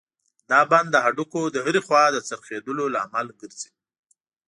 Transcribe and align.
دا 0.49 0.59
بند 0.71 0.87
د 0.91 0.95
هډوکو 1.05 1.41
د 1.55 1.57
هرې 1.65 1.81
خوا 1.85 2.03
د 2.11 2.17
څرخېدلو 2.27 2.83
لامل 2.95 3.27
ګرځي. 3.39 3.71